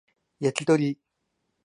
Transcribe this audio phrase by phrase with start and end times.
[0.39, 0.97] 焼き鳥